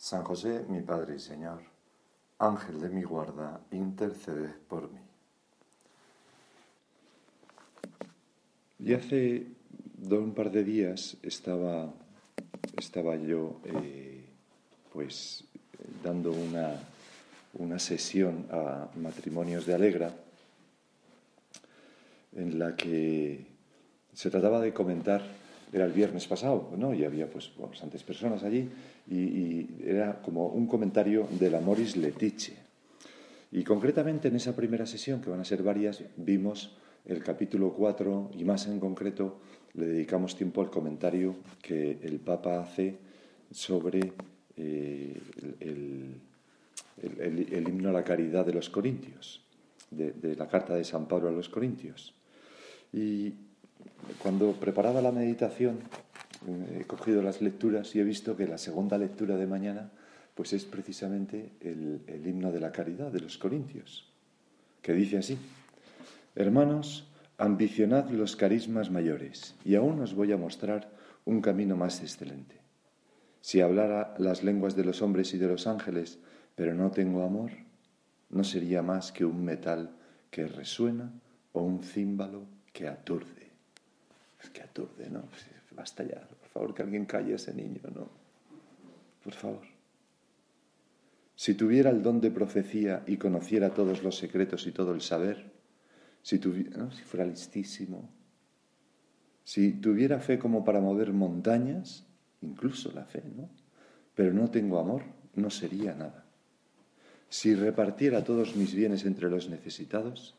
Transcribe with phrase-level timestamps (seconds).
[0.00, 1.60] San José, mi Padre y Señor,
[2.38, 4.98] Ángel de mi guarda, intercede por mí.
[8.78, 9.46] Y hace
[10.10, 11.92] un par de días estaba,
[12.78, 14.24] estaba yo eh,
[14.90, 15.44] pues
[16.02, 16.80] dando una,
[17.58, 20.14] una sesión a matrimonios de Alegra
[22.32, 23.46] en la que
[24.14, 25.39] se trataba de comentar
[25.72, 26.94] era el viernes pasado, ¿no?
[26.94, 28.68] Y había pues bastantes personas allí
[29.08, 32.56] y, era como un comentario de la Moris Letice.
[33.52, 38.32] Y concretamente en esa primera sesión, que van a ser varias, vimos el capítulo 4
[38.38, 39.40] y más en concreto
[39.74, 42.98] le dedicamos tiempo al comentario que el Papa hace
[43.50, 44.12] sobre
[44.56, 45.16] eh,
[45.60, 49.44] el, himno a la caridad de los Corintios,
[49.90, 52.14] de, de la carta de San Pablo a los Corintios.
[52.92, 53.34] Y
[54.22, 55.80] cuando preparaba la meditación,
[56.78, 59.90] he cogido las lecturas y he visto que la segunda lectura de mañana
[60.34, 64.10] pues es precisamente el, el himno de la caridad de los Corintios,
[64.80, 65.38] que dice así,
[66.34, 70.90] Hermanos, ambicionad los carismas mayores, y aún os voy a mostrar
[71.24, 72.56] un camino más excelente.
[73.40, 76.18] Si hablara las lenguas de los hombres y de los ángeles,
[76.54, 77.50] pero no tengo amor,
[78.28, 79.90] no sería más que un metal
[80.30, 81.12] que resuena
[81.52, 83.39] o un címbalo que aturde.
[84.42, 85.24] Es que aturde, ¿no?
[85.72, 88.08] Basta ya, por favor, que alguien calle a ese niño, ¿no?
[89.22, 89.62] Por favor.
[91.36, 95.52] Si tuviera el don de profecía y conociera todos los secretos y todo el saber,
[96.22, 98.10] si, tuviera, si fuera listísimo,
[99.44, 102.06] si tuviera fe como para mover montañas,
[102.42, 103.48] incluso la fe, ¿no?
[104.14, 105.02] Pero no tengo amor,
[105.34, 106.26] no sería nada.
[107.28, 110.36] Si repartiera todos mis bienes entre los necesitados,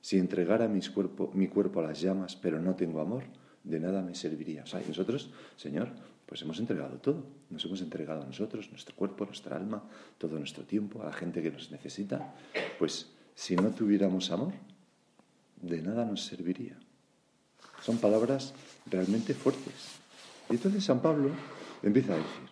[0.00, 3.24] si entregara mi cuerpo a las llamas, pero no tengo amor,
[3.64, 4.62] de nada me serviría.
[4.62, 5.90] O sea, nosotros, Señor,
[6.26, 7.24] pues hemos entregado todo.
[7.50, 9.82] Nos hemos entregado a nosotros, nuestro cuerpo, nuestra alma,
[10.16, 12.34] todo nuestro tiempo, a la gente que nos necesita.
[12.78, 14.52] Pues si no tuviéramos amor,
[15.60, 16.78] de nada nos serviría.
[17.82, 18.54] Son palabras
[18.86, 19.98] realmente fuertes.
[20.48, 21.30] Y entonces San Pablo
[21.82, 22.48] empieza a decir,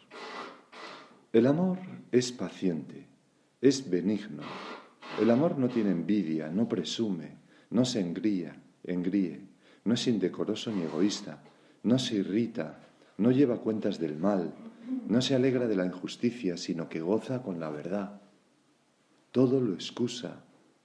[1.33, 1.79] el amor
[2.11, 3.07] es paciente,
[3.61, 4.43] es benigno,
[5.21, 7.33] el amor no tiene envidia, no presume,
[7.71, 9.41] no se engría, engríe,
[9.85, 11.43] no es indecoroso ni egoísta,
[11.83, 12.79] no se irrita,
[13.17, 14.53] no lleva cuentas del mal,
[15.09, 18.21] no se alegra de la injusticia, sino que goza con la verdad.
[19.33, 20.37] Todo lo excusa,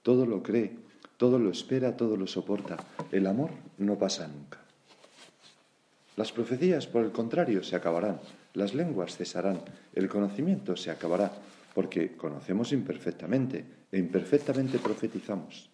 [0.02, 0.76] todo lo cree,
[1.16, 2.76] todo lo espera, todo lo soporta.
[3.12, 4.58] El amor no pasa nunca.
[6.16, 8.20] Las profecías, por el contrario, se acabarán,
[8.52, 9.60] las lenguas cesarán,
[9.94, 11.32] el conocimiento se acabará,
[11.74, 15.68] porque conocemos imperfectamente e imperfectamente profetizamos.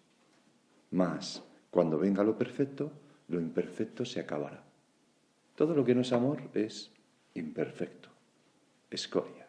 [0.91, 2.91] Mas, cuando venga lo perfecto,
[3.29, 4.65] lo imperfecto se acabará.
[5.55, 6.91] Todo lo que no es amor es
[7.35, 8.09] imperfecto,
[8.89, 9.47] escoria.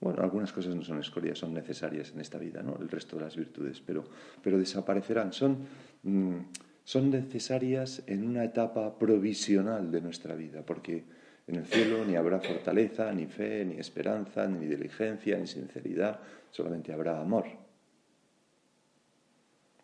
[0.00, 2.76] Bueno, algunas cosas no son escoria, son necesarias en esta vida, ¿no?
[2.80, 4.04] El resto de las virtudes, pero,
[4.42, 5.34] pero desaparecerán.
[5.34, 5.58] Son,
[6.02, 6.36] mm,
[6.82, 11.04] son necesarias en una etapa provisional de nuestra vida, porque
[11.50, 16.92] en el cielo ni habrá fortaleza, ni fe, ni esperanza, ni diligencia, ni sinceridad, solamente
[16.92, 17.44] habrá amor.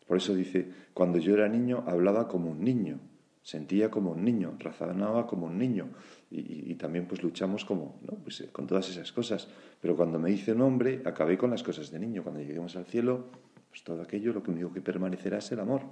[0.07, 3.01] Por eso dice, cuando yo era niño hablaba como un niño,
[3.43, 5.89] sentía como un niño, razonaba como un niño
[6.31, 8.17] y, también pues luchamos como, ¿no?
[8.19, 9.49] pues, eh, con todas esas cosas.
[9.81, 12.23] Pero cuando me hice un hombre acabé con las cosas de niño.
[12.23, 13.27] Cuando lleguemos al cielo,
[13.69, 15.83] pues todo aquello lo único que permanecerá es el amor.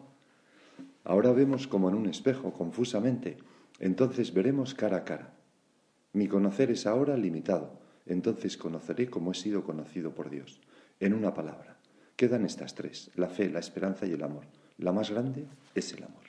[1.05, 3.37] Ahora vemos como en un espejo, confusamente.
[3.79, 5.35] Entonces veremos cara a cara.
[6.15, 7.73] Mi conocer es ahora limitado,
[8.07, 10.61] entonces conoceré como he sido conocido por Dios.
[11.01, 11.77] En una palabra,
[12.15, 14.45] quedan estas tres, la fe, la esperanza y el amor.
[14.79, 16.23] La más grande es el amor.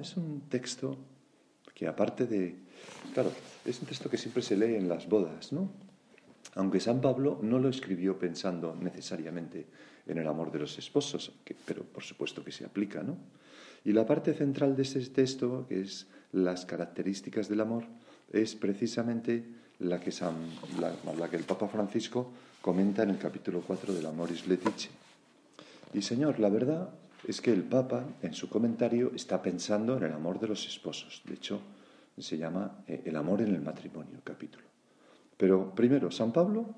[0.00, 0.98] es un texto
[1.74, 2.56] que aparte de...
[3.14, 3.30] Claro,
[3.64, 5.70] es un texto que siempre se lee en las bodas, ¿no?
[6.56, 9.68] Aunque San Pablo no lo escribió pensando necesariamente
[10.06, 11.32] en el amor de los esposos,
[11.64, 13.16] pero por supuesto que se aplica, ¿no?
[13.84, 17.84] Y la parte central de ese texto, que es las características del amor,
[18.32, 19.44] es precisamente
[19.78, 20.10] la que,
[21.36, 22.30] el Papa Francisco
[22.60, 24.90] comenta en el capítulo 4 de la Moris Letice.
[25.92, 26.90] Y Señor, la verdad
[27.26, 31.22] es que el Papa en su comentario está pensando en el amor de los esposos.
[31.24, 31.60] De hecho,
[32.18, 34.64] se llama eh, El amor en el matrimonio, capítulo.
[35.36, 36.74] Pero primero, San Pablo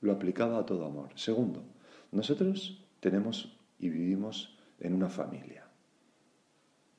[0.00, 1.10] lo aplicaba a todo amor.
[1.16, 1.62] Segundo,
[2.12, 5.66] nosotros tenemos y vivimos en una familia.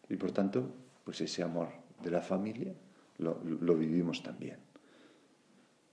[0.10, 0.70] Y por tanto,
[1.04, 2.74] pues ese amor de la familia
[3.20, 4.58] lo, vivimos también.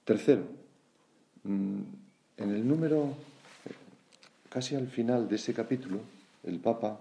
[0.04, 0.42] Tercero,
[1.44, 1.80] mm,
[2.36, 3.14] en el número,
[4.50, 6.00] casi al final de ese capítulo,
[6.42, 7.00] el Papa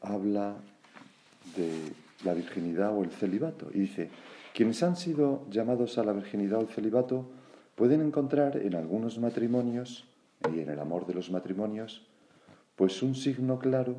[0.00, 0.56] habla
[1.56, 1.92] de
[2.24, 4.10] la virginidad o el celibato y dice,
[4.54, 7.26] quienes han sido llamados a la virginidad o el celibato
[7.74, 10.04] pueden encontrar en algunos matrimonios
[10.52, 12.06] y en el amor de los matrimonios,
[12.76, 13.96] pues un signo claro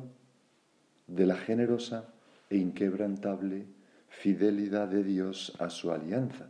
[1.06, 2.13] de la generosa
[2.54, 3.66] e inquebrantable
[4.08, 6.46] fidelidad de Dios a su alianza.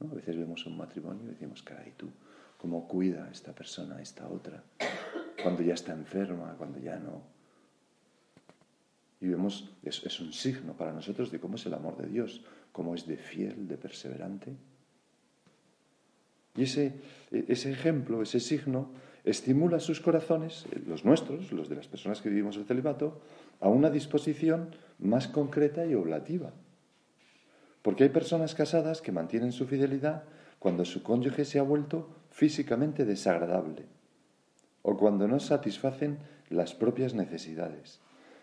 [0.00, 2.10] A veces vemos un matrimonio y decimos, caray, tú,
[2.58, 4.62] ¿cómo cuida esta persona, a esta otra?
[5.42, 7.22] Cuando ya está enferma, cuando ya no.
[9.22, 12.44] Y vemos, es, es un signo para nosotros de cómo es el amor de Dios,
[12.70, 14.54] cómo es de fiel, de perseverante.
[16.56, 17.00] Y ese,
[17.30, 18.92] ese ejemplo, ese signo,
[19.24, 23.22] estimula sus corazones, los nuestros, los de las personas que vivimos el celibato,
[23.60, 24.70] a una disposición
[25.00, 26.52] más concreta y oblativa.
[27.82, 30.24] Porque hay personas casadas que mantienen su fidelidad
[30.58, 33.86] cuando su cónyuge se ha vuelto físicamente desagradable
[34.82, 36.18] o cuando no satisfacen
[36.48, 38.00] las propias necesidades,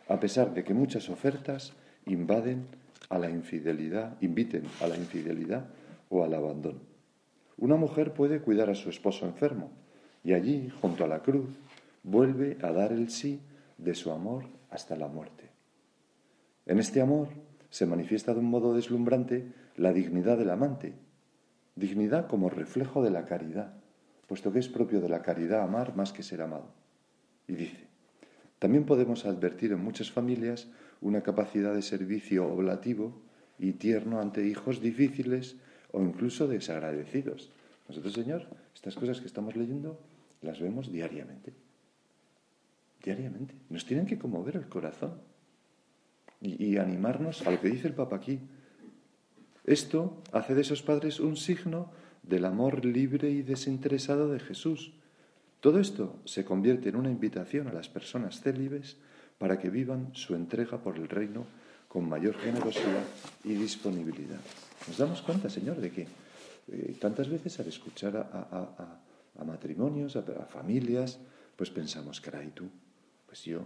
[0.07, 1.73] a pesar de que muchas ofertas
[2.05, 2.65] invaden
[3.09, 5.65] a la infidelidad, inviten a la infidelidad
[6.09, 6.79] o al abandono.
[7.57, 9.71] Una mujer puede cuidar a su esposo enfermo
[10.23, 11.49] y allí, junto a la cruz,
[12.03, 13.41] vuelve a dar el sí
[13.77, 15.46] de su amor hasta la muerte.
[16.67, 17.29] En este amor
[17.69, 20.95] se manifiesta de un modo deslumbrante la dignidad del amante,
[21.77, 23.73] dignidad como reflejo de la caridad,
[24.27, 26.67] puesto que es propio de la caridad amar más que ser amado.
[27.47, 27.87] Y dice,
[28.59, 30.67] también podemos advertir en muchas familias
[30.99, 33.21] una capacidad de servicio oblativo
[33.57, 35.55] y tierno ante hijos difíciles
[35.93, 37.49] o incluso desagradecidos.
[37.87, 40.01] Nosotros, Señor, estas cosas que estamos leyendo
[40.41, 41.53] las vemos diariamente.
[43.01, 43.55] Diariamente.
[43.69, 45.36] Nos tienen que conmover el corazón
[46.41, 48.39] y, animarnos a lo que dice el Papa aquí.
[49.65, 51.91] Esto hace de esos padres un signo
[52.23, 54.93] del amor libre y desinteresado de Jesús.
[55.59, 58.97] Todo esto se convierte en una invitación a las personas célibes
[59.37, 61.45] para que vivan su entrega por el reino
[61.87, 63.03] con mayor generosidad
[63.43, 64.39] y disponibilidad.
[64.87, 66.07] Nos damos cuenta, Señor, de que
[66.69, 71.19] eh, tantas veces al escuchar a, matrimonios, a, familias,
[71.55, 72.69] pues pensamos, caray, tú,
[73.25, 73.61] pues yo,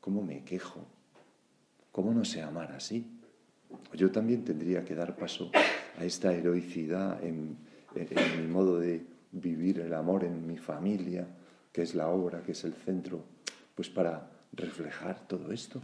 [0.00, 0.86] ¿cómo me quejo?
[1.92, 3.06] ¿Cómo no sé amar así?
[3.94, 5.50] Yo también tendría que dar paso
[5.98, 7.56] a esta heroicidad en,
[7.94, 11.26] en mi modo de vivir el amor en mi familia,
[11.72, 13.24] que es la obra, que es el centro,
[13.74, 15.80] pues para reflejar todo esto.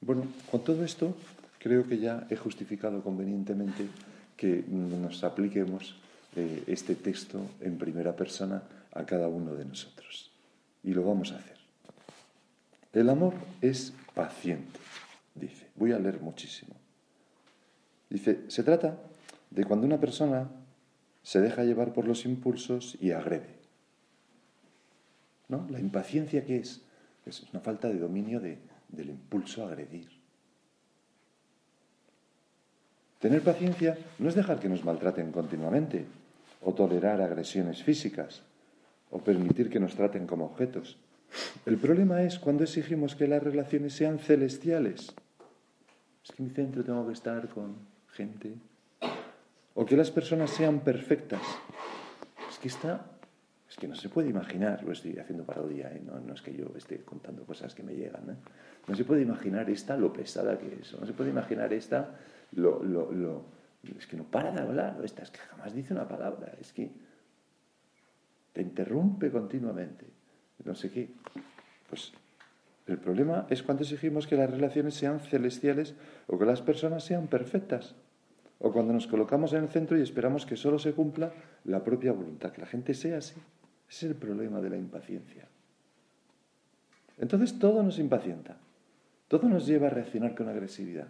[0.00, 1.14] Bueno, con todo esto
[1.58, 3.86] creo que ya he justificado convenientemente
[4.36, 5.94] que nos apliquemos
[6.34, 8.62] eh, este texto en primera persona
[8.92, 10.32] a cada uno de nosotros.
[10.82, 11.61] Y lo vamos a hacer.
[12.92, 14.78] El amor es paciente,
[15.34, 15.66] dice.
[15.76, 16.74] Voy a leer muchísimo.
[18.10, 18.98] Dice, se trata
[19.50, 20.50] de cuando una persona
[21.22, 23.56] se deja llevar por los impulsos y agrede.
[25.48, 25.66] ¿No?
[25.70, 26.82] La impaciencia que es,
[27.24, 30.08] es una falta de dominio del impulso a agredir.
[33.20, 36.06] Tener paciencia no es dejar que nos maltraten continuamente,
[36.60, 38.42] o tolerar agresiones físicas,
[39.10, 40.98] o permitir que nos traten como objetos.
[41.64, 45.14] El problema es cuando exigimos que las relaciones sean celestiales.
[46.24, 47.76] Es que en mi centro tengo que estar con
[48.10, 48.54] gente
[49.74, 51.42] o que las personas sean perfectas.
[52.50, 53.06] Es que está,
[53.68, 56.02] es que no se puede imaginar, lo estoy haciendo parodia, ¿eh?
[56.04, 58.36] no, es que yo esté contando cosas que me llegan, ¿eh?
[58.86, 62.14] no se puede imaginar esta lo pesada que es, no se puede imaginar esta
[62.52, 63.44] lo, lo, lo
[63.98, 66.90] es que no para de hablar, esta es que jamás dice una palabra, es que
[68.52, 70.06] te interrumpe continuamente,
[70.64, 71.08] no sé qué.
[71.88, 72.12] Pues
[72.86, 75.94] el problema es cuando exigimos que las relaciones sean celestiales
[76.26, 77.94] o que las personas sean perfectas
[78.58, 81.32] o cuando nos colocamos en el centro y esperamos que solo se cumpla
[81.64, 83.34] la propia voluntad, que la gente sea así.
[83.88, 85.48] Ese es el problema de la impaciencia.
[87.18, 88.56] Entonces todo nos impacienta,
[89.28, 91.08] todo nos lleva a reaccionar con agresividad.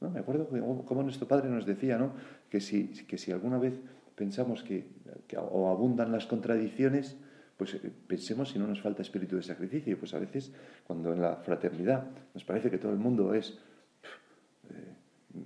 [0.00, 0.10] ¿No?
[0.10, 0.48] Me acuerdo
[0.84, 2.12] como nuestro padre nos decía ¿no?
[2.50, 3.80] que, si, que si alguna vez
[4.14, 4.86] pensamos que,
[5.36, 7.16] o abundan las contradicciones,
[7.60, 9.98] pues eh, pensemos si no nos falta espíritu de sacrificio.
[9.98, 10.50] Pues a veces,
[10.86, 13.58] cuando en la fraternidad nos parece que todo el mundo es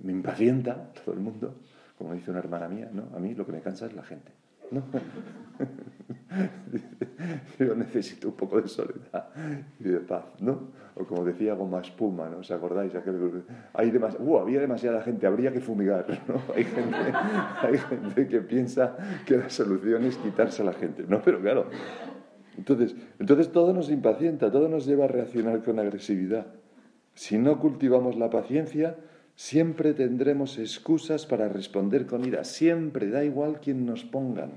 [0.01, 1.55] me impacienta todo el mundo,
[1.97, 3.09] como dice una hermana mía, ¿no?
[3.13, 4.31] A mí lo que me cansa es la gente.
[7.59, 9.29] yo necesito un poco de soledad
[9.79, 10.69] y de paz, ¿no?
[10.95, 12.39] O como decía Goma Espuma, ¿no?
[12.39, 12.93] ¿Os acordáis?
[13.73, 16.41] hay uh, había demasiada gente, habría que fumigar, ¿no?
[16.55, 16.97] Hay gente,
[17.61, 21.21] hay gente que piensa que la solución es quitarse a la gente, ¿no?
[21.21, 21.67] Pero claro,
[22.57, 26.47] entonces, entonces todo nos impacienta, todo nos lleva a reaccionar con agresividad.
[27.13, 28.97] Si no cultivamos la paciencia,
[29.35, 34.51] siempre tendremos excusas para responder con ira, siempre, da igual quien nos pongan.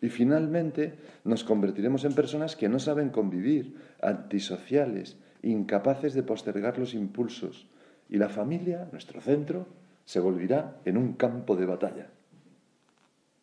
[0.00, 6.94] Y finalmente nos convertiremos en personas que no saben convivir, antisociales, incapaces de postergar los
[6.94, 7.68] impulsos.
[8.08, 9.66] Y la familia, nuestro centro,
[10.04, 12.10] se volverá en un campo de batalla.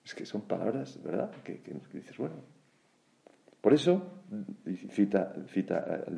[0.04, 1.32] Es que son palabras, ¿verdad?
[1.44, 2.59] Que, que dices, bueno.
[3.62, 4.04] Por eso,
[4.92, 5.34] cita,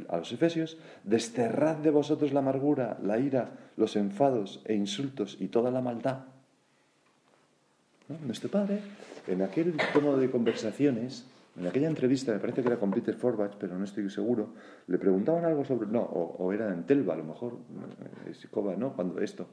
[0.09, 5.47] a los Efesios, desterrad de vosotros la amargura, la ira, los enfados e insultos y
[5.47, 6.25] toda la maldad.
[8.25, 8.81] Nuestro padre
[9.27, 11.25] en aquel tono de conversaciones,
[11.57, 14.53] en aquella entrevista, me parece que era con Peter Forbach, pero no estoy seguro,
[14.87, 17.57] le preguntaban algo sobre, no, o, era en Telva a lo mejor,
[18.29, 18.93] Escoba, ¿no?
[18.93, 19.47] Cuando esto,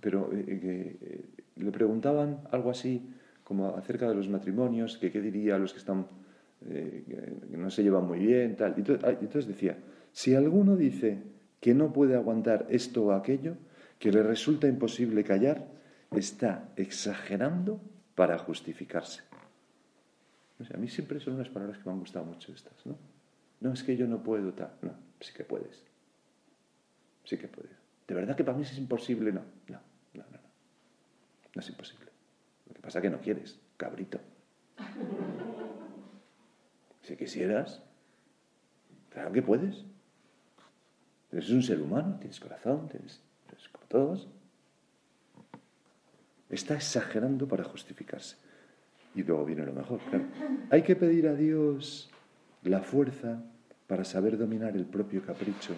[0.00, 1.24] pero eh, eh,
[1.56, 3.08] le preguntaban algo así
[3.44, 6.06] como acerca de los matrimonios, que qué diría a los que están,
[6.68, 6.95] eh,
[7.56, 8.74] no se llevan muy bien, tal.
[8.76, 9.78] Y entonces decía,
[10.12, 11.22] si alguno dice
[11.60, 13.56] que no puede aguantar esto o aquello,
[13.98, 15.66] que le resulta imposible callar,
[16.10, 17.80] está exagerando
[18.14, 19.22] para justificarse.
[20.72, 22.96] a mí siempre son unas palabras que me han gustado mucho estas, ¿no?
[23.60, 25.84] No es que yo no puedo tal, no, sí que puedes.
[27.24, 27.72] Sí que puedes.
[28.06, 29.32] ¿De verdad que para mí es imposible?
[29.32, 29.80] No, no,
[30.14, 30.38] no, no.
[30.38, 30.40] No,
[31.54, 32.06] no es imposible.
[32.68, 34.20] Lo que pasa es que no quieres, cabrito.
[37.06, 37.80] Si quisieras,
[39.10, 39.84] claro que puedes.
[41.30, 44.28] Eres un ser humano, tienes corazón, tienes, eres como todos.
[46.50, 48.36] Está exagerando para justificarse.
[49.14, 50.00] Y luego viene lo mejor.
[50.70, 52.10] Hay que pedir a Dios
[52.64, 53.40] la fuerza
[53.86, 55.76] para saber dominar el propio capricho,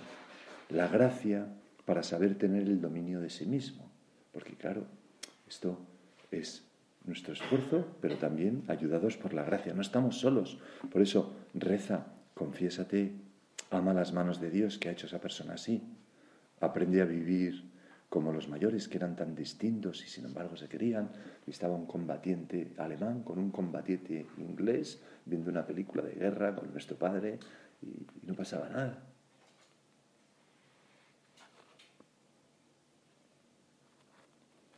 [0.70, 1.46] la gracia
[1.84, 3.90] para saber tener el dominio de sí mismo.
[4.32, 4.86] Porque claro,
[5.46, 5.78] esto
[6.30, 6.67] es
[7.08, 9.74] nuestro esfuerzo, pero también ayudados por la gracia.
[9.74, 10.58] No estamos solos.
[10.92, 13.12] Por eso, reza, confiésate,
[13.70, 15.82] ama las manos de Dios que ha hecho esa persona así.
[16.60, 17.64] Aprende a vivir
[18.08, 21.10] como los mayores que eran tan distintos y sin embargo se querían.
[21.46, 26.96] estaba un combatiente alemán con un combatiente inglés viendo una película de guerra con nuestro
[26.96, 27.38] padre
[27.82, 29.02] y, no pasaba nada.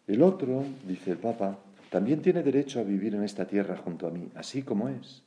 [0.07, 1.57] El otro, dice el Papa,
[1.91, 5.23] también tiene derecho a vivir en esta tierra junto a mí, así como es.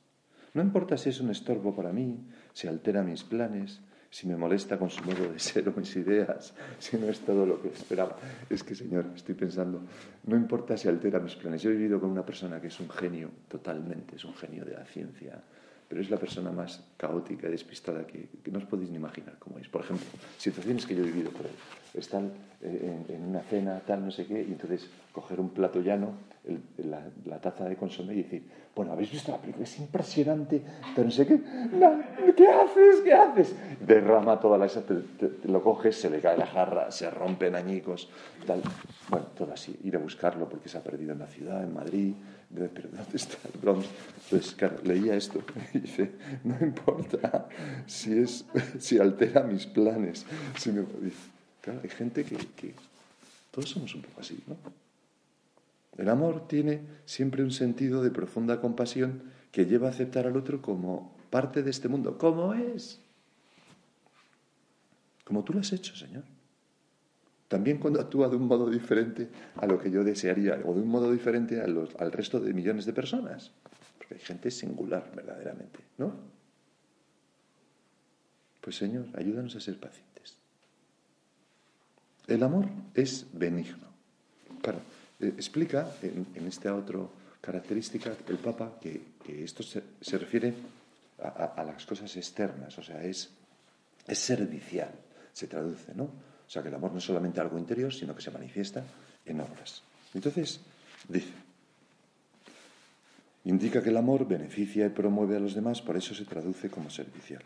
[0.54, 2.18] No importa si es un estorbo para mí,
[2.54, 6.54] si altera mis planes, si me molesta con su modo de ser o mis ideas,
[6.80, 8.16] si no es todo lo que esperaba.
[8.50, 9.82] Es que, Señor, estoy pensando,
[10.26, 11.62] no importa si altera mis planes.
[11.62, 14.74] Yo he vivido con una persona que es un genio totalmente, es un genio de
[14.74, 15.44] la ciencia,
[15.94, 19.60] pero es la persona más caótica y despistada que, no os podéis ni imaginar cómo
[19.60, 19.70] es.
[19.70, 20.08] Por ejemplo,
[20.40, 21.46] situaciones que yo he vivido por.
[21.94, 22.32] Están
[22.64, 26.14] eh, en, una cena, tal, no sé qué, y entonces coger un plato llano,
[26.80, 28.44] la, taza de consomé y decir,
[28.76, 29.66] bueno, ¿habéis visto la película?
[29.66, 30.64] Es impresionante,
[30.96, 31.40] pero no sé qué,
[32.36, 33.02] ¿qué haces?
[33.04, 33.56] ¿Qué haces?
[33.86, 34.66] Derrama toda la...
[34.66, 38.10] Te, lo coges, se le cae la jarra, se rompen añicos,
[38.48, 38.64] tal.
[39.10, 42.16] Bueno, todo así, ir a buscarlo porque se ha perdido en la ciudad, en Madrid,
[42.54, 43.88] pero ¿dónde está el Bronx?
[44.24, 45.44] Entonces, claro, leía esto
[45.74, 46.12] y dice,
[46.44, 47.50] no importa
[47.88, 48.46] si, es,
[48.80, 50.26] si altera mis planes.
[51.62, 52.74] Claro, hay gente que, que
[53.52, 54.58] todos somos un poco así, ¿no?
[55.98, 60.62] El amor tiene siempre un sentido de profunda compasión que lleva a aceptar al otro
[60.62, 63.00] como parte de este mundo, como es.
[65.24, 66.24] Como tú lo has hecho, Señor.
[67.54, 70.88] También cuando actúa de un modo diferente a lo que yo desearía, o de un
[70.88, 73.52] modo diferente al resto de millones de personas.
[73.96, 76.16] Porque hay gente singular, verdaderamente, ¿no?
[78.60, 80.36] Pues Señor, ayúdanos a ser pacientes.
[82.26, 83.86] El amor es benigno.
[84.60, 84.80] Claro,
[85.20, 87.02] eh, explica en, esta otra
[87.40, 89.00] característica el Papa que,
[89.44, 90.56] esto se, refiere
[91.22, 93.30] a, las cosas externas, o sea, es,
[94.08, 94.90] es servicial,
[95.32, 96.33] se traduce, ¿no?
[96.54, 98.84] Sea, que el amor no es solamente algo interior, sino que se manifiesta
[99.26, 99.82] en obras.
[100.14, 100.60] Entonces,
[101.10, 101.34] dice,
[103.46, 106.92] indica que el amor beneficia y promueve a los demás, por eso se traduce como
[106.92, 107.42] servicial.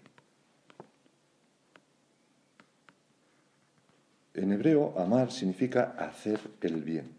[4.33, 7.09] En hebreo, amar significa hacer el bien.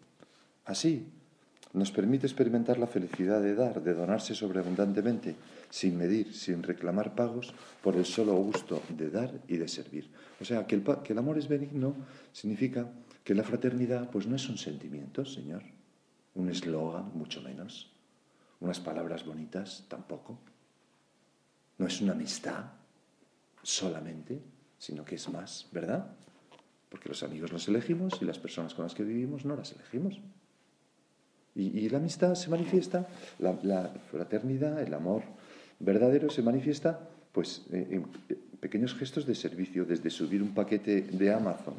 [0.67, 1.07] Así,
[1.73, 5.37] nos permite experimentar la felicidad de dar, de donarse sobreabundantemente,
[5.69, 10.09] sin medir, sin reclamar pagos, por el solo gusto de dar y de servir.
[10.41, 11.95] O sea, que el, amor es benigno
[12.33, 12.89] significa
[13.23, 15.63] que la fraternidad pues no es un sentimiento, Señor,
[16.35, 17.93] un eslogan, mucho menos.
[18.61, 20.39] unas palabras bonitas tampoco.
[21.77, 22.65] No es una amistad
[23.63, 24.41] solamente,
[24.79, 26.11] sino que es más, ¿verdad?
[26.89, 30.21] Porque los amigos los elegimos y las personas con las que vivimos no las elegimos.
[31.59, 33.09] Y, la amistad se manifiesta,
[33.41, 35.23] la, fraternidad, el amor
[35.81, 37.01] verdadero se manifiesta
[37.33, 38.07] pues en
[38.61, 41.75] pequeños gestos de servicio, desde subir un paquete de Amazon,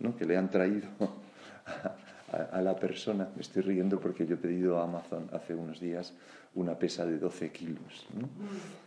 [0.00, 0.16] ¿no?
[0.16, 0.88] que le han traído
[2.52, 3.28] a, la persona.
[3.34, 6.14] Me estoy riendo porque yo he pedido a Amazon hace unos días
[6.54, 8.06] una pesa de 12 kilos.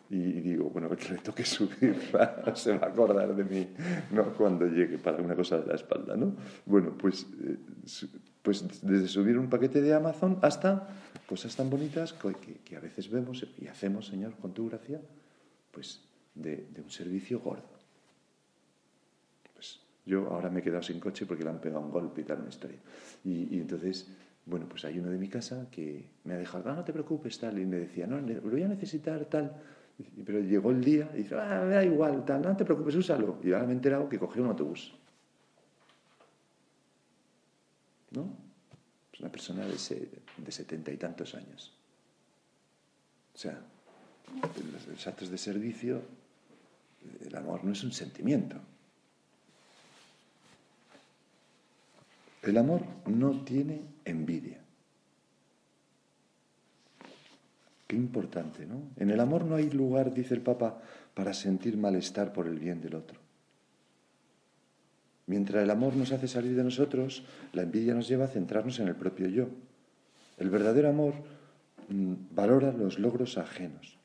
[0.10, 1.96] Y, digo, bueno, que le toque subir,
[2.56, 3.68] se va a acordar de mí
[4.12, 4.34] ¿no?
[4.34, 6.16] cuando llegue para una cosa de la espalda.
[6.16, 6.36] ¿no?
[6.66, 7.58] Bueno, pues, eh,
[8.42, 10.88] pues desde subir un paquete de Amazon hasta
[11.28, 15.00] cosas tan bonitas que, que, a veces vemos y hacemos, Señor, con tu gracia,
[15.72, 16.02] pues
[16.36, 17.82] de, de un servicio gordo.
[20.06, 22.40] Yo ahora me he quedado sin coche porque le han pegado un golpe y tal,
[22.40, 22.78] una historia.
[23.24, 24.08] Y, entonces,
[24.46, 27.38] bueno, pues hay uno de mi casa que me ha dejado, no, no te preocupes,
[27.40, 29.56] tal, y me decía, no, lo voy a necesitar, tal.
[30.26, 33.38] Pero llegó el día y dice, ah, me da igual, tal, no te preocupes, úsalo.
[33.44, 34.94] Y ahora me he enterado que cogió un autobús.
[38.12, 38.34] ¿No?
[39.14, 39.74] Es una persona de,
[40.38, 41.74] de setenta y tantos años.
[43.34, 43.60] O sea,
[44.88, 46.02] los actos de servicio,
[47.22, 48.58] el amor no es un sentimiento.
[52.44, 54.60] El amor no tiene envidia.
[57.88, 58.82] Qué importante, ¿no?
[58.98, 60.82] En el amor no hay lugar, dice el Papa,
[61.14, 63.21] para sentir malestar por el bien del otro.
[65.32, 67.24] Mientras el amor nos hace salir de nosotros,
[67.54, 69.48] la envidia nos lleva a centrarnos en el propio yo.
[70.38, 71.14] El verdadero amor
[71.88, 73.98] mm, valora los logros ajenos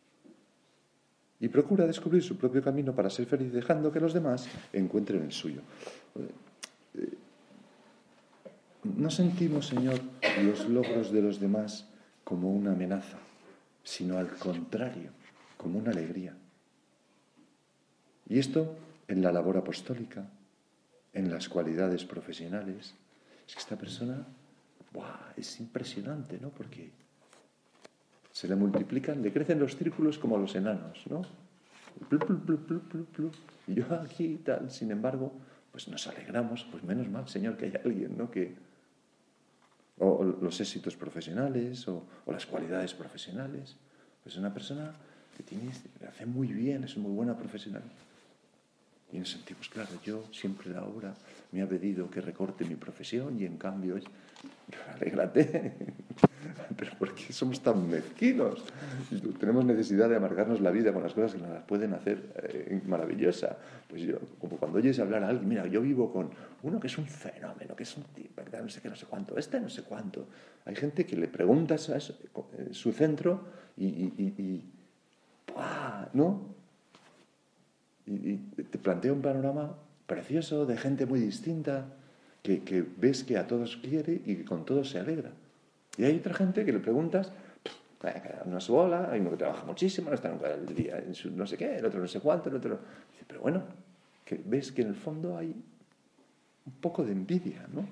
[1.40, 5.33] y procura descubrir su propio camino para ser feliz dejando que los demás encuentren el
[5.33, 5.62] suyo.
[8.85, 9.99] No sentimos, Señor,
[10.45, 11.88] los logros de los demás
[12.23, 13.18] como una amenaza,
[13.83, 15.11] sino al contrario,
[15.56, 16.37] como una alegría.
[18.28, 18.76] Y esto
[19.09, 20.30] en la labor apostólica,
[21.16, 22.94] en las cualidades profesionales.
[23.49, 24.26] Es que esta persona,
[25.37, 26.50] es impresionante, ¿no?
[26.50, 26.90] Porque
[28.32, 31.23] se le multiplican, le crecen los círculos como los enanos, ¿no?
[33.67, 35.32] y yo aquí y tal, sin embargo,
[35.73, 38.30] pues nos alegramos, pues menos mal, Señor, que hay alguien, ¿no?
[38.30, 38.54] Que,
[39.99, 43.76] o, los éxitos profesionales o, las cualidades profesionales.
[44.23, 44.93] Pues una persona
[45.34, 45.71] que tiene,
[46.06, 47.84] hace muy bien, es muy buena profesional.
[49.12, 51.14] Y nos sentimos, claro, yo siempre la obra
[51.52, 53.99] me ha pedido que recorte mi profesión y en cambio,
[54.95, 55.73] alégrate.
[56.76, 58.64] Pero ¿por qué somos tan mezquinos?
[59.38, 62.82] Tenemos necesidad de amargarnos la vida con las cosas que nos las pueden hacer eh,
[62.86, 63.56] maravillosa.
[63.88, 66.30] Pues yo, como cuando oyes hablar a alguien, mira, yo vivo con
[66.62, 68.62] uno que es un fenómeno, que es un tipo, ¿verdad?
[68.62, 70.26] no sé qué, no sé cuánto, este no sé cuánto.
[70.64, 73.45] Hay gente que le preguntas a eh, su centro
[73.76, 74.64] y, y,
[76.12, 76.55] ¿no?
[78.06, 81.86] Y, te plantea un panorama precioso de gente muy distinta,
[82.42, 85.32] que, ves que a todos quiere y que con todos se alegra.
[85.99, 87.32] Y hay otra gente que le preguntas,
[88.45, 91.30] no es bola, hay uno que trabaja muchísimo, no está nunca el día en su
[91.30, 92.78] no sé qué, el otro no sé cuánto, el otro...
[93.10, 93.64] Dice, pero bueno,
[94.25, 95.54] que ves que en el fondo hay
[96.66, 97.86] un poco de envidia, ¿no?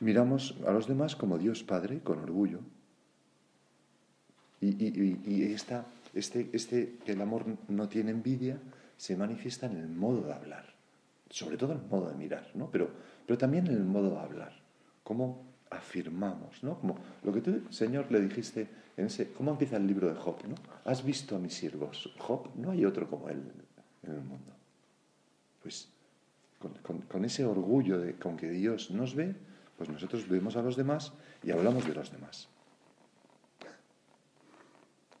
[0.00, 2.60] Miramos a los demás como Dios Padre, con orgullo.
[4.68, 8.58] Y, y, esta, este, este, que el amor no tiene envidia
[8.96, 10.76] se manifiesta en el modo de hablar
[11.30, 12.70] sobre todo en el modo de mirar, ¿no?
[12.70, 12.88] Pero,
[13.26, 14.52] pero también en el modo de hablar,
[15.02, 16.78] cómo afirmamos, ¿no?
[16.78, 20.38] Como lo que tú, Señor, le dijiste en ese, ¿cómo empieza el libro de Job,
[20.48, 20.54] ¿no?
[20.84, 23.42] Has visto a mis siervos, Job, no hay otro como él
[24.04, 24.52] en el mundo.
[25.62, 25.88] Pues
[26.82, 29.34] con, con ese orgullo de, con que Dios nos ve,
[29.76, 32.48] pues nosotros vemos a los demás y hablamos de los demás.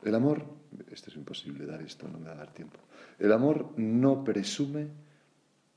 [0.06, 0.46] El amor,
[0.88, 2.78] esto es imposible dar esto, no me va a dar tiempo.
[3.18, 4.86] El amor no presume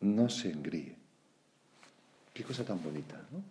[0.02, 0.96] no se engríe.
[2.32, 3.44] Qué cosa tan bonita, ¿no?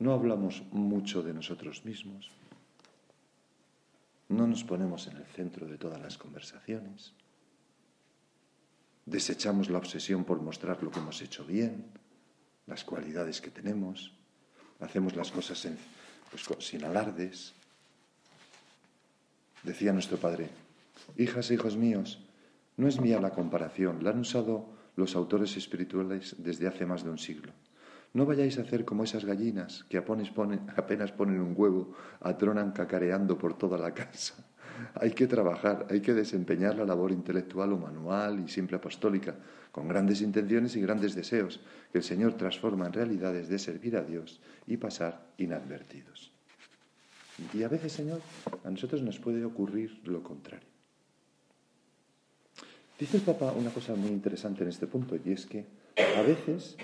[0.00, 2.28] No hablamos mucho de nosotros mismos,
[4.30, 7.12] no nos ponemos en el centro de todas las conversaciones,
[9.06, 11.84] desechamos la obsesión por mostrar lo que hemos hecho bien,
[12.66, 14.12] las cualidades que tenemos,
[14.80, 15.68] hacemos las cosas
[16.30, 17.54] pues, sin alardes.
[19.62, 20.48] Decía nuestro Padre,
[21.16, 22.24] hijas e hijos míos,
[22.78, 27.10] no es mía la comparación, la han usado los autores espirituales desde hace más de
[27.10, 27.52] un siglo.
[28.14, 33.56] No vayáis a hacer como esas gallinas que apenas ponen, un huevo, atronan cacareando por
[33.56, 34.34] toda la casa.
[34.94, 39.36] hay que trabajar, hay que desempeñar la labor intelectual o manual y siempre apostólica,
[39.70, 41.60] con grandes intenciones y grandes deseos,
[41.92, 46.32] que el Señor transforma en realidades de servir a Dios y pasar inadvertidos.
[47.54, 48.20] Y a veces, Señor,
[48.64, 50.68] a nosotros nos puede ocurrir lo contrario.
[52.98, 55.64] Dice el Papa una cosa muy interesante en este punto, y es que
[56.16, 56.76] a veces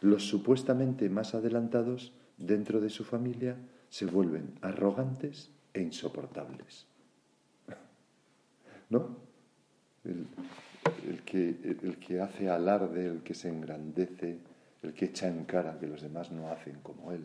[0.00, 3.56] los supuestamente más adelantados dentro de su familia
[3.88, 6.86] se vuelven arrogantes e insoportables.
[8.90, 9.16] ¿No?
[10.04, 14.36] El, que, el que hace alarde, el que se engrandece,
[14.82, 17.24] el que echa en cara que los demás no hacen como él,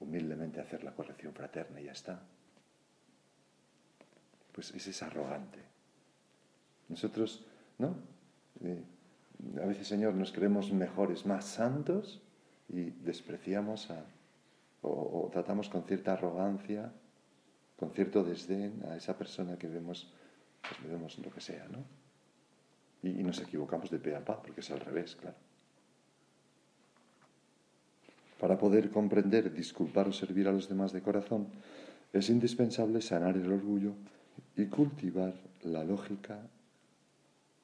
[0.00, 2.20] humildemente hacer la corrección fraterna y ya está.
[4.52, 5.60] Pues ese es arrogante.
[6.88, 7.46] Nosotros,
[7.78, 7.94] ¿no?
[8.64, 8.82] Eh,
[9.62, 12.20] a veces, Señor, nos creemos mejores, más santos
[12.68, 14.04] y despreciamos a,
[14.82, 16.92] o, tratamos con cierta arrogancia,
[17.76, 20.12] con cierto desdén a esa persona que vemos,
[20.60, 21.84] pues vemos lo que sea, ¿no?
[23.02, 25.36] Y, y nos equivocamos de pe a pa, porque es al revés, claro.
[28.40, 31.48] Para poder comprender, disculpar o servir a los demás de corazón,
[32.12, 33.92] es indispensable sanar el orgullo
[34.56, 36.40] y cultivar la lógica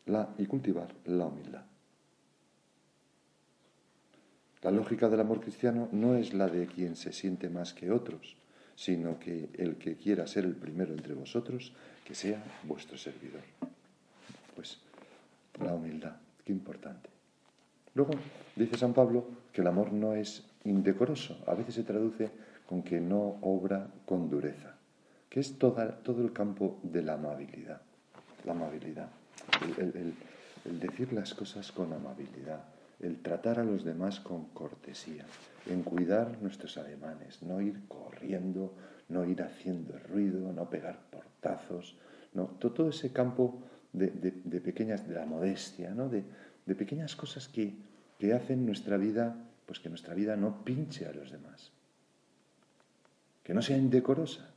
[0.05, 1.65] la, y cultivar la humildad.
[4.63, 8.37] La lógica del amor cristiano no es la de quien se siente más que otros,
[8.75, 11.73] sino que el que quiera ser el primero entre vosotros,
[12.05, 13.43] que sea vuestro servidor.
[14.55, 14.79] Pues
[15.59, 17.09] la humildad, qué importante.
[17.95, 18.13] Luego
[18.55, 22.31] dice San Pablo que el amor no es indecoroso, a veces se traduce
[22.67, 24.77] con que no obra con dureza,
[25.29, 27.81] que es toda, todo el campo de la amabilidad.
[28.45, 29.09] La amabilidad
[29.79, 32.65] el, decir las cosas con amabilidad,
[33.01, 35.25] el tratar a los demás con cortesía,
[35.67, 38.73] en cuidar nuestros ademanes, no ir corriendo,
[39.09, 41.97] no ir haciendo ruido, no pegar portazos,
[42.35, 44.11] no, todo ese campo de,
[44.61, 46.09] pequeñas, de la modestia, ¿no?
[46.09, 46.25] de,
[46.75, 47.75] pequeñas cosas que,
[48.19, 51.73] que hacen nuestra vida, pues que nuestra vida no pinche a los demás,
[53.43, 54.51] que no sea indecorosa.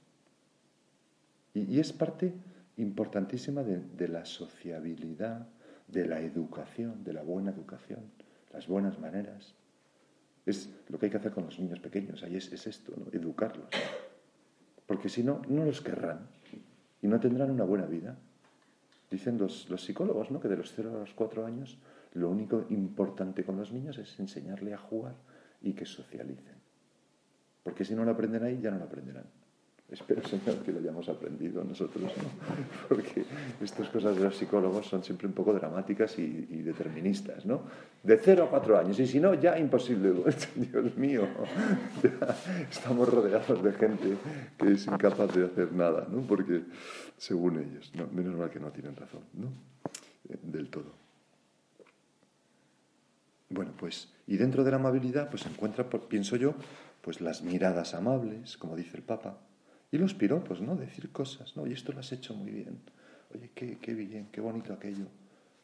[1.54, 2.34] Y, es parte
[2.78, 5.48] importantísima de, la sociabilidad,
[5.88, 8.00] de la educación, de la buena educación,
[8.54, 9.56] las buenas maneras.
[10.46, 13.70] Es lo que hay que hacer con los niños pequeños, ahí es, esto, educarlos.
[14.86, 16.28] Porque si no, no los querrán
[17.02, 18.16] y no tendrán una buena vida.
[19.12, 20.40] Dicen los, los psicólogos ¿no?
[20.40, 21.80] que de los 0 a los 4 años
[22.14, 25.16] lo único importante con los niños es enseñarle a jugar
[25.62, 26.56] y que socialicen.
[27.64, 29.26] Porque si no lo aprenden ahí, ya no lo aprenderán.
[29.92, 32.30] Espero, Señor, que lo hayamos aprendido nosotros, ¿no?
[32.90, 33.26] Porque
[33.60, 37.64] estas cosas de los psicólogos son siempre un poco dramáticas y, deterministas, ¿no?
[38.04, 40.14] De cero a cuatro años, y si no, ya imposible.
[40.56, 41.28] Dios mío,
[42.70, 44.16] estamos rodeados de gente
[44.60, 46.22] que es incapaz de hacer nada, ¿no?
[46.22, 46.62] Porque,
[47.18, 48.08] según ellos, ¿no?
[48.14, 49.48] menos mal que no tienen razón, ¿no?
[50.30, 51.09] Eh, del todo.
[53.50, 56.54] Bueno, pues, y dentro de la amabilidad, pues se encuentra, pienso yo,
[57.02, 59.40] pues las miradas amables, como dice el Papa,
[59.92, 60.76] y los piropos, ¿no?
[60.76, 61.66] Decir cosas, ¿no?
[61.66, 62.80] Y esto lo has hecho muy bien.
[63.34, 65.08] Oye, qué, qué bien, qué bonito aquello.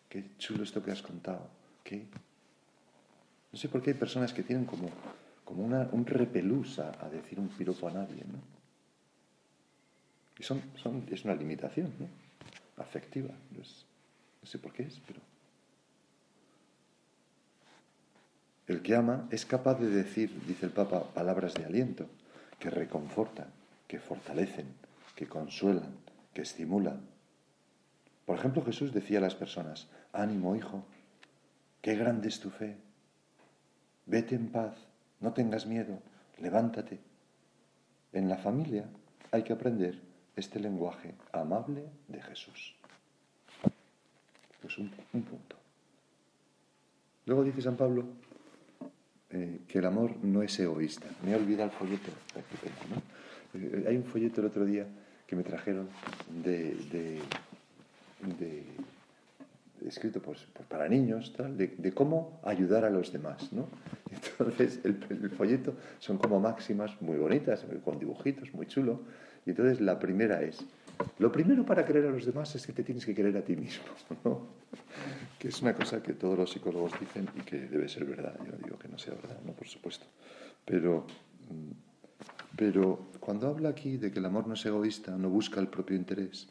[0.10, 1.48] Qué chulo esto que has contado.
[1.84, 2.08] Qué...
[3.52, 4.90] No sé por qué hay personas que tienen como,
[5.44, 8.40] como una, un repelús a, decir un piropo a nadie, ¿no?
[10.40, 12.08] Y son, son, es una limitación, ¿no?
[12.78, 13.30] Afectiva.
[13.52, 15.22] No, no sé por qué es, pero...
[18.68, 22.08] El que ama es capaz de decir, dice el Papa, palabras de aliento
[22.60, 23.48] que reconfortan
[23.88, 24.68] que fortalecen,
[25.16, 25.96] que consuelan,
[26.34, 27.02] que estimulan.
[28.26, 30.84] Por ejemplo, Jesús decía a las personas, ánimo hijo,
[31.82, 32.76] qué grande es tu fe,
[34.06, 34.76] vete en paz,
[35.20, 36.00] no tengas miedo,
[36.40, 37.00] levántate.
[38.14, 38.86] En la familia
[39.32, 40.00] hay que aprender
[40.36, 42.76] este lenguaje amable de Jesús.
[44.62, 45.56] Pues un, punto.
[47.26, 48.06] Luego dice San Pablo
[49.36, 51.08] eh, que el amor no es egoísta.
[51.26, 52.10] Me olvida el folleto.
[52.90, 53.60] ¿no?
[53.60, 54.88] Eh, hay un folleto el otro día
[55.28, 55.90] que me trajeron
[56.42, 57.20] de,
[59.86, 63.52] escrito pues, pues, para niños, tal, de, cómo ayudar a los demás.
[63.52, 63.68] ¿no?
[64.40, 69.02] Entonces, el, folleto son como máximas muy bonitas, con dibujitos, muy chulo.
[69.46, 70.66] Y entonces la primera es,
[71.20, 73.56] lo primero para querer a los demás es que te tienes que querer a ti
[73.56, 73.84] mismo,
[74.24, 74.48] ¿no?
[75.48, 78.38] Es una cosa que todos los psicólogos dicen y que debe ser verdad.
[78.40, 79.54] Yo no digo que no sea verdad, ¿no?
[79.54, 80.06] por supuesto.
[80.66, 81.06] Pero
[81.50, 81.86] mm,
[82.56, 85.98] pero cuando habla aquí de que el amor no es egoísta, no busca el propio
[85.98, 86.48] interés,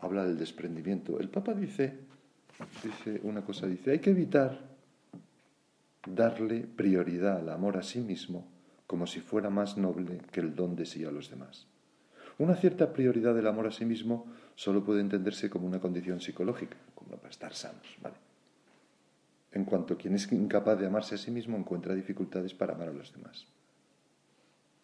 [0.00, 1.18] habla del desprendimiento.
[1.18, 1.98] El Papa dice,
[2.82, 4.60] dice una cosa, dice, hay que evitar
[6.06, 8.46] darle prioridad al amor a sí mismo
[8.86, 11.66] como si fuera más noble que el don de sí a los demás.
[12.38, 16.76] Una cierta prioridad del amor a sí mismo solo puede entenderse como una condición psicológica,
[17.16, 18.16] para estar sanos, ¿vale?
[19.52, 22.92] En cuanto quien es incapaz de amarse a sí mismo encuentra dificultades para amar a
[22.92, 23.46] los demás.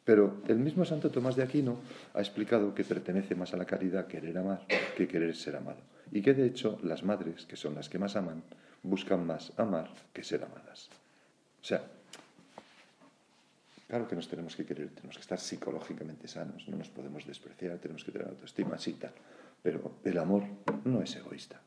[0.05, 1.79] Pero el mismo Santo Tomás de Aquino
[2.15, 4.67] ha explicado que pertenece más a la caridad querer amar
[4.97, 5.81] que querer ser amado.
[6.11, 8.43] Y que de hecho las madres, que son las que más aman,
[8.83, 10.89] buscan más amar que ser amadas.
[11.61, 11.83] O sea,
[13.89, 17.79] claro que nos tenemos que querer, tenemos que estar psicológicamente sanos, no nos podemos despreciar,
[17.79, 19.13] tenemos que tener autoestima, sí, tal.
[19.63, 20.45] Pero el amor
[20.85, 21.61] no es egoísta,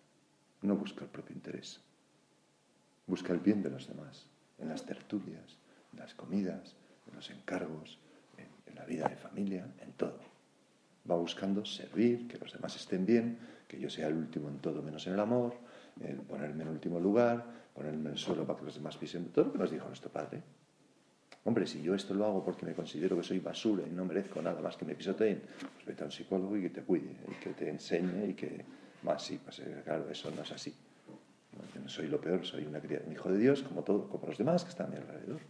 [0.63, 1.79] no busca el propio interés,
[3.07, 4.25] busca el bien de los demás,
[4.57, 5.57] en las tertulias,
[5.91, 6.75] en las comidas,
[7.07, 7.99] en los encargos,
[8.37, 10.19] en la vida de familia, en todo.
[11.09, 14.81] Va buscando servir, que los demás estén bien, que yo sea el último en todo
[14.81, 15.53] menos en el amor,
[16.27, 19.25] ponerme en último lugar, ponerme en el suelo para que los demás pisen.
[19.29, 20.41] Todo lo que nos dijo nuestro Padre.
[21.45, 24.41] Hombre, si yo esto lo hago porque me considero que soy basura y no merezco
[24.41, 25.41] nada más que me pisoteen,
[25.73, 28.82] pues vete a un psicólogo y que te cuide, y que te enseñe y que...
[29.03, 30.73] Más sí, pues eh, claro, eso no es así.
[31.75, 34.37] Yo no soy lo peor, soy una un hijo de Dios, como todo, como los
[34.37, 35.41] demás que están a mi alrededor.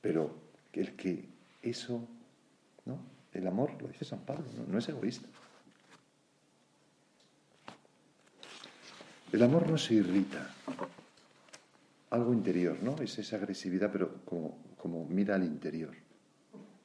[0.00, 0.34] Pero
[0.72, 1.28] el que
[1.62, 2.06] eso
[3.32, 5.28] el amor, lo dice San Pablo, no, es egoísta.
[9.32, 10.50] El amor no se irrita.
[12.10, 13.00] Algo interior, ¿no?
[13.00, 15.94] Es esa agresividad, pero como, como mira al interior.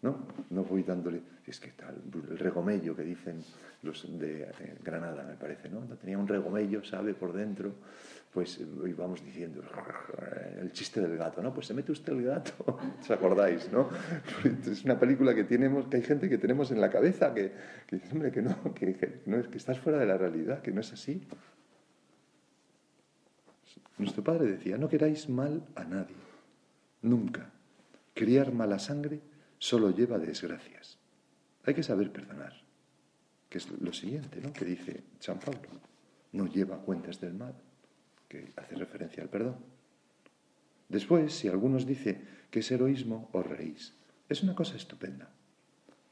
[0.04, 0.20] ¿No?
[0.52, 1.22] No voy dándole.
[1.48, 3.44] Es que tal, el regomello que dicen
[3.84, 5.82] los de eh, Granada, me parece, ¿no?
[5.98, 7.76] Tenía un regomello, sabe, por dentro
[8.36, 9.64] pues íbamos diciendo
[10.60, 11.54] el chiste del gato, ¿no?
[11.54, 12.54] Pues se mete usted el gato,
[13.00, 13.90] ¿os acordáis, no?
[14.70, 17.54] Es una película que tenemos, que hay gente que tenemos en la cabeza que,
[17.88, 20.82] que dice, hombre, que no, que, no, que estás fuera de la realidad, que no
[20.82, 21.26] es así.
[23.98, 26.18] Nuestro padre decía, no queráis mal a nadie,
[27.04, 27.52] nunca.
[28.14, 29.22] Criar mala sangre
[29.60, 30.95] solo lleva desgracias.
[31.66, 32.54] Hay que saber perdonar,
[33.50, 34.54] que es lo siguiente, ¿no?
[34.54, 35.68] Que dice San Pablo,
[36.34, 37.56] no lleva cuentas del mal
[38.28, 39.58] que hace referencia al perdón.
[40.90, 43.94] Después, si algunos dice que es heroísmo, os reís.
[44.30, 45.30] Es una cosa estupenda.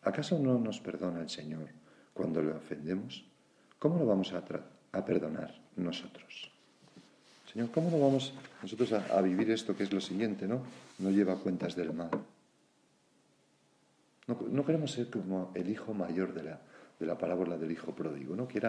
[0.01, 1.69] ¿Acaso no nos perdona el Señor
[2.13, 3.25] cuando le ofendemos?
[3.79, 4.43] ¿Cómo lo vamos a,
[4.91, 6.51] a perdonar nosotros?
[7.51, 10.63] Señor, ¿cómo no vamos nosotros a, vivir esto que es lo siguiente, ¿no?
[10.97, 12.09] No lleva cuentas del mal.
[14.27, 16.61] No, queremos ser como el hijo mayor de la,
[16.99, 18.47] de la parábola del hijo pródigo, ¿no?
[18.47, 18.61] Que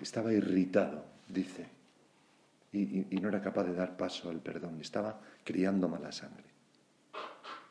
[0.00, 1.66] estaba irritado, dice,
[2.72, 6.44] y, no era capaz de dar paso al perdón, estaba criando mala sangre.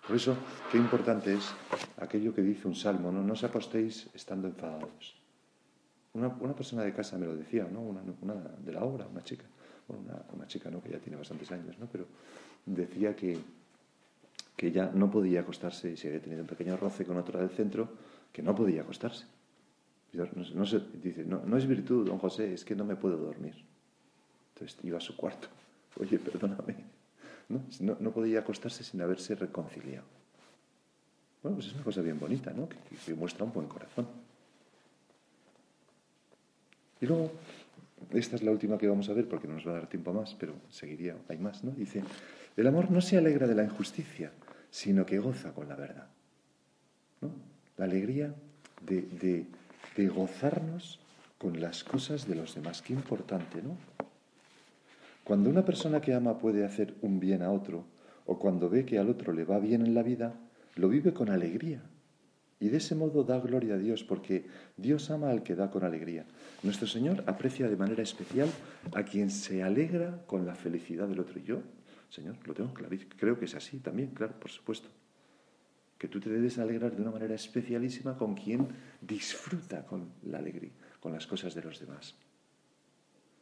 [0.08, 0.38] Por eso,
[0.72, 1.54] qué importante es
[1.98, 5.16] aquello que dice un salmo, no, no os acostéis estando enfadados.
[6.14, 7.82] Una, persona de casa me lo decía, ¿no?
[7.82, 9.46] una, de la obra, una chica,
[9.88, 10.82] una, una, chica ¿no?
[10.82, 11.88] que ya tiene bastantes años, ¿no?
[11.92, 12.06] pero
[12.66, 13.40] decía que,
[14.56, 17.50] que ella no podía acostarse y si había tenido un pequeño roce con otra del
[17.50, 17.90] centro,
[18.32, 19.26] que no podía acostarse.
[20.14, 20.66] No, no,
[21.02, 23.56] dice, no, no es virtud, don José, es que no me puedo dormir.
[24.54, 25.48] Entonces iba a su cuarto.
[26.00, 26.76] Oye, perdóname.
[27.50, 30.06] No, no, podía acostarse sin haberse reconciliado.
[31.42, 32.70] Bueno, pues es una cosa bien bonita, ¿no?
[32.70, 34.08] Que, muestra un buen corazón.
[37.02, 37.32] Y luego,
[38.12, 40.14] esta es la última que vamos a ver porque no nos va a dar tiempo
[40.14, 41.72] más, pero seguiría, hay más, ¿no?
[41.72, 42.02] Dice,
[42.56, 44.32] el amor no se alegra de la injusticia,
[44.74, 46.08] sino que goza con la verdad.
[47.22, 47.30] ¿no?
[47.78, 48.34] La alegría
[48.82, 49.46] de, de,
[49.96, 51.00] de gozarnos
[51.38, 52.82] con las cosas de los demás.
[52.82, 53.78] Qué importante, ¿no?
[55.24, 57.86] Cuando una persona que ama puede hacer un bien a otro,
[58.26, 60.34] o cuando ve que al otro le va bien en la vida,
[60.76, 61.84] lo vive con alegría.
[62.60, 65.84] Y de ese modo da gloria a Dios, porque Dios ama al que da con
[65.84, 66.26] alegría.
[66.64, 68.50] Nuestro Señor aprecia de manera especial
[68.96, 71.40] a quien se alegra con la felicidad del otro.
[71.40, 71.62] Y yo,
[72.14, 73.14] Señor, lo tengo clarísimo.
[73.18, 74.88] Creo que es así también, claro, por supuesto.
[75.98, 78.68] Que tú te debes alegrar de una manera especialísima con quien
[79.02, 82.16] disfruta con la alegría, con las cosas de los demás.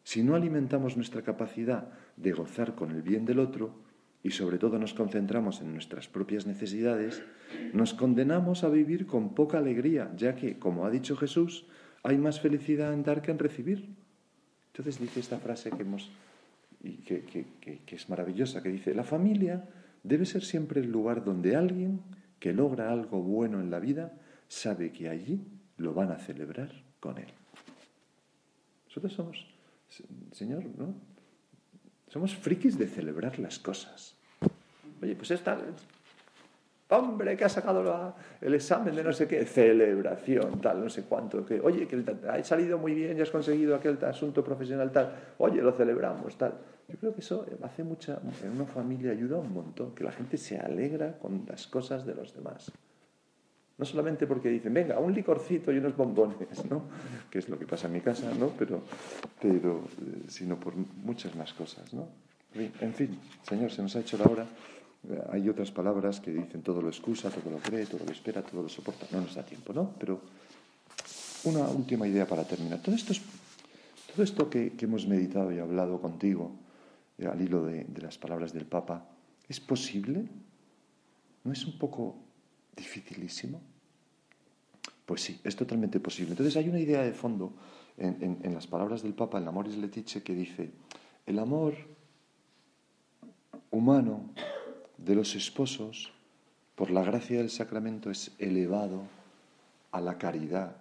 [0.05, 3.75] Si no alimentamos nuestra capacidad de gozar con el bien del otro
[4.23, 7.21] y sobre todo nos concentramos en nuestras propias necesidades,
[7.73, 11.65] nos condenamos a vivir con poca alegría, ya que, como ha dicho Jesús,
[12.03, 13.89] hay más felicidad en dar que en recibir.
[14.67, 16.09] Entonces dice esta frase que, hemos,
[16.81, 17.23] que,
[17.85, 19.67] que es maravillosa, que dice, la familia
[20.03, 22.01] debe ser siempre el lugar donde alguien
[22.39, 24.13] que logra algo bueno en la vida
[24.47, 25.45] sabe que allí
[25.77, 27.27] lo van a celebrar con él.
[28.87, 29.45] Nosotros somos
[30.31, 30.95] Señor, ¿no?
[32.07, 34.15] Somos frikis de celebrar las cosas.
[35.01, 35.57] Oye, pues esta...
[36.91, 41.45] Hombre, que ha sacado el examen de no sé qué, celebración, tal, no sé cuánto.
[41.45, 45.09] Que, oye, que ha salido muy bien, ya has conseguido aquel asunto profesional, tal.
[45.37, 46.53] Oye, lo celebramos, tal.
[46.89, 48.19] Yo creo que eso hace mucha.
[48.43, 52.13] En una familia ayuda un montón, que la gente se alegra con las cosas de
[52.13, 52.73] los demás.
[53.77, 56.83] No solamente porque dicen, venga, un licorcito y unos bombones, ¿no?
[57.29, 58.49] Que es lo que pasa en mi casa, ¿no?
[58.59, 58.81] Pero,
[59.41, 62.09] pero eh, sino por muchas más cosas, ¿no?
[62.53, 64.45] En fin, Señor, se nos ha hecho la hora.
[65.09, 68.41] Eh, hay otras palabras que dicen todo lo excusa, todo lo cree, todo lo espera,
[68.41, 69.07] todo lo soporta.
[69.11, 69.93] No nos da tiempo, ¿no?
[69.99, 70.21] Pero
[71.45, 72.81] una última idea para terminar.
[72.81, 73.13] Todo esto,
[74.13, 76.51] todo esto que, hemos meditado y hablado contigo
[77.17, 79.07] eh, al hilo de las palabras del Papa,
[79.47, 80.25] ¿es posible?
[81.43, 82.15] ¿No es un poco
[82.75, 83.61] dificilísimo?
[85.05, 86.31] Pues sí, es totalmente posible.
[86.31, 87.53] Entonces hay una idea de fondo
[87.97, 90.71] en, las palabras del Papa, en la Moris Letice, que dice,
[91.25, 91.73] el amor
[93.71, 94.29] humano
[95.03, 96.11] de los esposos,
[96.75, 99.03] por la gracia del sacramento, es elevado
[99.91, 100.75] a la caridad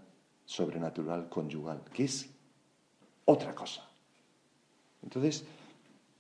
[0.45, 2.31] sobrenatural conyugal, que es
[3.25, 3.89] otra cosa.
[5.03, 5.45] Entonces,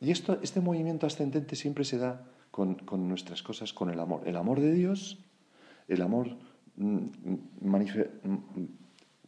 [0.00, 4.22] y esto, este movimiento ascendente siempre se da con, con nuestras cosas, con el amor.
[4.26, 5.18] El amor de Dios,
[5.88, 6.36] el amor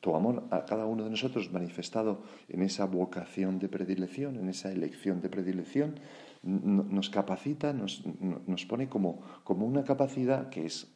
[0.01, 4.73] tu amor a cada uno de nosotros manifestado en esa vocación de predilección, en esa
[4.73, 5.95] elección de predilección,
[6.43, 8.03] nos capacita, nos,
[8.47, 10.89] nos pone como, como una capacidad que es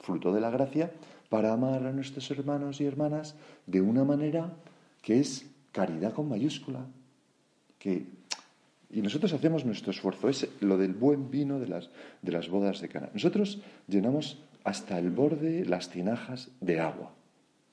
[0.00, 0.92] fruto de la gracia
[1.28, 3.34] para amar a nuestros hermanos y hermanas
[3.66, 4.52] de una manera
[5.02, 6.86] que es caridad con mayúscula.
[7.78, 8.06] Que,
[8.90, 11.90] y nosotros hacemos nuestro esfuerzo, es lo del buen vino de las,
[12.22, 13.10] de las bodas de Cana.
[13.12, 17.12] Nosotros llenamos hasta el borde las tinajas de agua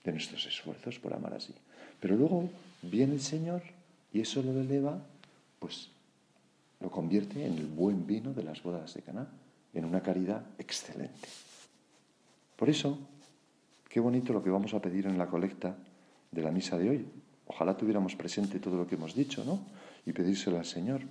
[0.03, 1.53] de nuestros esfuerzos por amar así.
[1.99, 2.49] Pero luego
[2.83, 3.61] viene el Señor
[4.13, 4.99] y eso lo eleva,
[5.59, 5.89] pues
[6.79, 9.27] lo convierte en el buen vino de las bodas de Caná,
[9.73, 11.27] en una caridad excelente.
[12.55, 12.97] Por eso,
[13.89, 15.75] qué bonito lo que vamos a pedir en la colecta
[16.31, 17.05] de la misa de hoy.
[17.47, 19.59] Ojalá tuviéramos presente todo lo que hemos dicho, ¿no?
[20.05, 21.01] Y pedírselo al Señor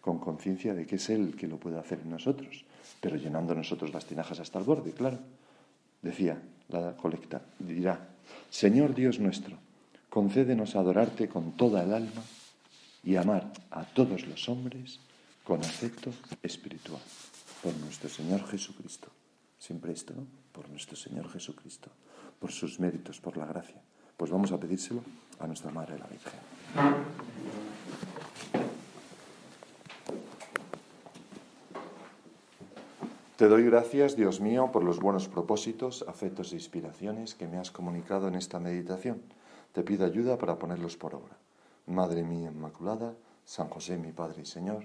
[0.00, 2.64] con conciencia de que es Él que lo puede hacer en nosotros
[3.00, 5.18] pero llenando nosotros las tinajas hasta el borde, claro.
[6.02, 8.08] Decía la colecta, dirá,
[8.50, 9.56] Señor Dios nuestro,
[10.08, 12.22] concédenos adorarte con toda el alma
[13.02, 15.00] y amar a todos los hombres
[15.48, 17.00] con afecto espiritual.
[17.62, 19.08] Por nuestro Señor Jesucristo.
[19.58, 20.26] Siempre esto, ¿no?
[20.52, 21.88] Por nuestro Señor Jesucristo.
[22.38, 23.80] Por sus méritos, por la gracia.
[24.18, 25.00] Pues vamos a pedírselo
[25.38, 26.38] a nuestra Madre la Virgen.
[33.38, 37.70] Te doy gracias, Dios mío, por los buenos propósitos, afectos e inspiraciones que me has
[37.70, 39.22] comunicado en esta meditación.
[39.72, 41.38] Te pido ayuda para ponerlos por obra.
[41.86, 43.14] Madre mía Inmaculada,
[43.46, 44.84] San José mi Padre y Señor,